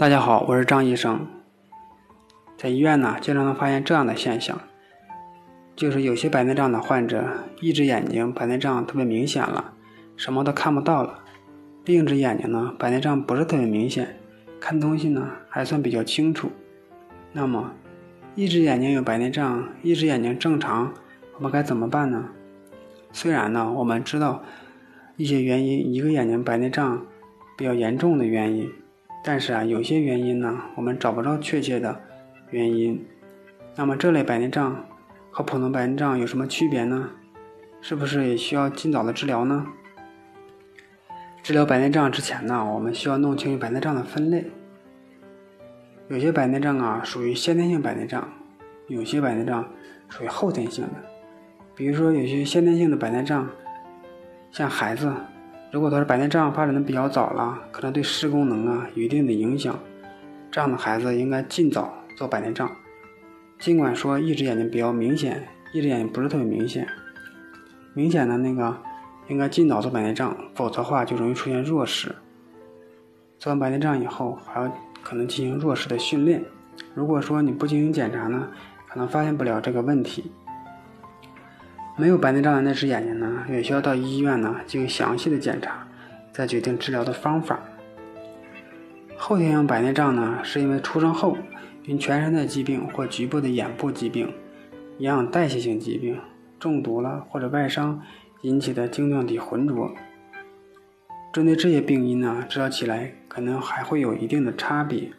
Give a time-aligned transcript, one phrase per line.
[0.00, 1.26] 大家好，我是张医生。
[2.56, 4.58] 在医院呢，经常能发现这样的现象，
[5.76, 7.22] 就是有些白内障的患者，
[7.60, 9.74] 一只眼睛白内障特别明显了，
[10.16, 11.16] 什么都看不到了；
[11.84, 14.16] 另一只眼睛呢，白内障不是特别明显，
[14.58, 16.50] 看东西呢还算比较清楚。
[17.34, 17.70] 那么，
[18.34, 20.94] 一只眼睛有白内障，一只眼睛正常，
[21.36, 22.30] 我们该怎么办呢？
[23.12, 24.42] 虽然呢，我们知道
[25.18, 27.04] 一些原因，一个眼睛白内障
[27.54, 28.72] 比较严重的原因。
[29.22, 32.00] 但是啊，有些原因呢，我们找不着确切的
[32.50, 33.06] 原因。
[33.76, 34.86] 那么这类白内障
[35.30, 37.10] 和普通白内障有什么区别呢？
[37.82, 39.66] 是不是也需要尽早的治疗呢？
[41.42, 44.50] 治疗白内障之前呢，我们需要弄清白内障的分类。
[46.08, 48.26] 有些白内障啊属于先天性白内障，
[48.88, 49.68] 有些白内障
[50.08, 50.94] 属于后天性的。
[51.74, 53.48] 比如说有些先天性的白内障，
[54.50, 55.12] 像孩子。
[55.72, 59.78] 如果他是白内障发展的比较早了，可能对视功能啊有一定的影响，
[60.50, 62.68] 这样的孩子应该尽早做白内障。
[63.58, 66.88] 尽管说一只眼睛比较明显，一只眼睛不是特别明显，
[67.94, 68.76] 明显的那个
[69.28, 72.16] 应该尽早做白内障，否则的话就容易出现弱视。
[73.38, 74.72] 做完白内障以后，还要
[75.04, 76.42] 可能进行弱视的训练。
[76.94, 78.48] 如果说你不进行检查呢，
[78.88, 80.32] 可能发现不了这个问题。
[82.00, 85.86] 没有白内障的那只眼睛呢，也需要到医院呢进行详细的检查，
[86.32, 87.60] 再决定治疗的方法。
[89.18, 91.36] 后天性白内障呢，是因为出生后
[91.84, 94.32] 因全身的疾病或局部的眼部疾病、
[94.96, 96.18] 营养代谢性疾病、
[96.58, 98.00] 中毒了或者外伤
[98.40, 99.92] 引起的晶状体浑浊。
[101.34, 105.10] 针对这些病因呢，治疗起来可能还会有一定的差别。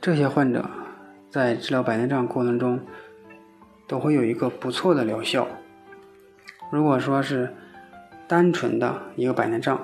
[0.00, 0.64] 这些患者
[1.28, 2.80] 在治疗白内障过程中。
[3.92, 5.46] 都会有一个不错的疗效。
[6.70, 7.54] 如果说是
[8.26, 9.78] 单纯的一个白内障，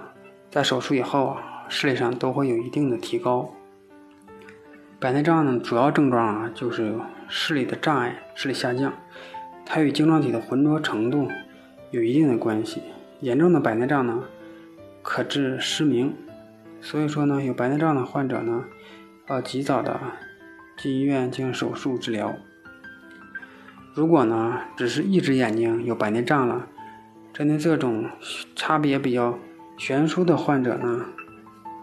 [0.51, 3.53] 在手术以后啊视力上都会有一定的提高。
[4.99, 6.95] 白内障呢，主要症状啊就是
[7.29, 8.95] 视力的障碍、视力下降，
[9.67, 11.29] 它与晶状体的浑浊程度
[11.91, 12.81] 有一定的关系。
[13.21, 14.25] 严重的白内障呢，
[15.03, 16.15] 可致失明。
[16.81, 18.65] 所以说呢，有白内障的患者呢，
[19.29, 20.01] 要及早的
[20.79, 22.35] 进医院进行手术治疗。
[23.99, 26.65] 如果呢，只是一只眼睛有白内障了，
[27.35, 28.05] 针对这种
[28.55, 29.37] 差别比较
[29.77, 31.05] 悬殊的患者呢，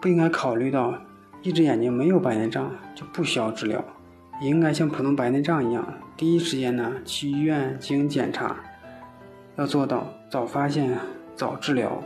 [0.00, 0.94] 不应该考虑到
[1.42, 3.84] 一只眼睛没有白内障就不需要治疗，
[4.40, 8.56] 应该像普通白内障一样，第一时间呢去医院进行检查，
[9.56, 10.96] 要做到早发现、
[11.34, 12.02] 早治疗。